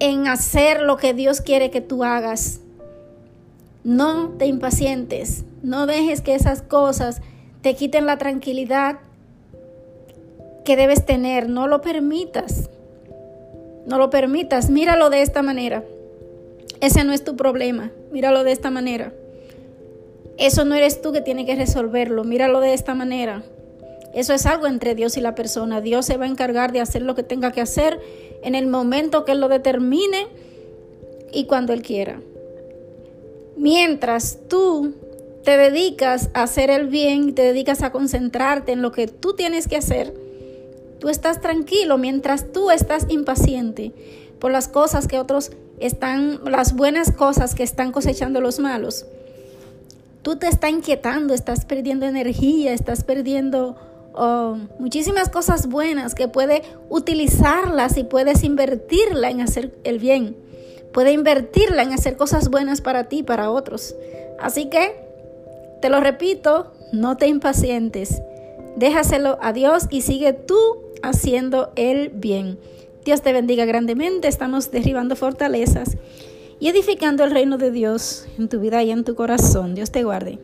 en 0.00 0.26
hacer 0.26 0.82
lo 0.82 0.96
que 0.96 1.14
Dios 1.14 1.40
quiere 1.40 1.70
que 1.70 1.80
tú 1.80 2.02
hagas. 2.02 2.60
No 3.84 4.30
te 4.30 4.46
impacientes, 4.46 5.44
no 5.62 5.86
dejes 5.86 6.20
que 6.20 6.34
esas 6.34 6.62
cosas 6.62 7.22
te 7.62 7.74
quiten 7.74 8.06
la 8.06 8.18
tranquilidad 8.18 8.98
que 10.64 10.76
debes 10.76 11.06
tener, 11.06 11.48
no 11.48 11.66
lo 11.66 11.80
permitas. 11.80 12.70
No 13.86 13.98
lo 13.98 14.10
permitas, 14.10 14.70
míralo 14.70 15.10
de 15.10 15.22
esta 15.22 15.42
manera. 15.42 15.84
Ese 16.80 17.04
no 17.04 17.12
es 17.12 17.24
tu 17.24 17.36
problema, 17.36 17.90
míralo 18.12 18.44
de 18.44 18.52
esta 18.52 18.70
manera. 18.70 19.12
Eso 20.38 20.64
no 20.64 20.74
eres 20.74 21.02
tú 21.02 21.12
que 21.12 21.20
tiene 21.20 21.44
que 21.44 21.54
resolverlo, 21.54 22.24
míralo 22.24 22.60
de 22.60 22.72
esta 22.72 22.94
manera. 22.94 23.42
Eso 24.14 24.34
es 24.34 24.46
algo 24.46 24.66
entre 24.66 24.94
Dios 24.94 25.16
y 25.16 25.20
la 25.20 25.34
persona. 25.34 25.80
Dios 25.80 26.06
se 26.06 26.16
va 26.16 26.24
a 26.24 26.28
encargar 26.28 26.72
de 26.72 26.80
hacer 26.80 27.02
lo 27.02 27.14
que 27.14 27.22
tenga 27.22 27.52
que 27.52 27.60
hacer 27.60 28.00
en 28.42 28.54
el 28.54 28.66
momento 28.66 29.24
que 29.24 29.32
Él 29.32 29.40
lo 29.40 29.48
determine 29.48 30.26
y 31.32 31.44
cuando 31.46 31.72
Él 31.72 31.82
quiera. 31.82 32.20
Mientras 33.56 34.38
tú 34.48 34.94
te 35.44 35.56
dedicas 35.56 36.30
a 36.34 36.42
hacer 36.42 36.70
el 36.70 36.88
bien 36.88 37.34
te 37.34 37.42
dedicas 37.42 37.82
a 37.82 37.92
concentrarte 37.92 38.72
en 38.72 38.82
lo 38.82 38.92
que 38.92 39.06
tú 39.06 39.34
tienes 39.34 39.68
que 39.68 39.76
hacer, 39.76 40.14
tú 40.98 41.08
estás 41.08 41.40
tranquilo 41.40 41.96
mientras 41.96 42.52
tú 42.52 42.70
estás 42.70 43.06
impaciente 43.08 43.92
por 44.38 44.50
las 44.50 44.68
cosas 44.68 45.06
que 45.06 45.18
otros 45.18 45.52
están, 45.78 46.40
las 46.44 46.74
buenas 46.74 47.12
cosas 47.12 47.54
que 47.54 47.62
están 47.62 47.92
cosechando 47.92 48.40
los 48.40 48.58
malos. 48.58 49.06
Tú 50.22 50.36
te 50.36 50.48
estás 50.48 50.70
inquietando, 50.70 51.32
estás 51.32 51.64
perdiendo 51.64 52.06
energía, 52.06 52.74
estás 52.74 53.04
perdiendo 53.04 53.76
muchísimas 54.78 55.28
cosas 55.28 55.68
buenas 55.68 56.14
que 56.14 56.28
puede 56.28 56.62
utilizarlas 56.88 57.96
y 57.96 58.04
puedes 58.04 58.44
invertirla 58.44 59.30
en 59.30 59.40
hacer 59.40 59.74
el 59.84 59.98
bien. 59.98 60.36
Puede 60.92 61.12
invertirla 61.12 61.82
en 61.82 61.92
hacer 61.92 62.16
cosas 62.16 62.50
buenas 62.50 62.80
para 62.80 63.04
ti 63.04 63.18
y 63.18 63.22
para 63.22 63.50
otros. 63.50 63.94
Así 64.40 64.66
que, 64.66 64.96
te 65.80 65.88
lo 65.88 66.00
repito, 66.00 66.72
no 66.92 67.16
te 67.16 67.28
impacientes. 67.28 68.22
Déjaselo 68.76 69.38
a 69.40 69.52
Dios 69.52 69.86
y 69.90 70.02
sigue 70.02 70.32
tú 70.32 70.56
haciendo 71.02 71.72
el 71.76 72.08
bien. 72.10 72.58
Dios 73.04 73.22
te 73.22 73.32
bendiga 73.32 73.64
grandemente. 73.64 74.28
Estamos 74.28 74.70
derribando 74.70 75.16
fortalezas 75.16 75.96
y 76.58 76.68
edificando 76.68 77.24
el 77.24 77.30
reino 77.30 77.56
de 77.56 77.70
Dios 77.70 78.26
en 78.38 78.48
tu 78.48 78.60
vida 78.60 78.82
y 78.82 78.90
en 78.90 79.04
tu 79.04 79.14
corazón. 79.14 79.74
Dios 79.74 79.90
te 79.90 80.04
guarde. 80.04 80.38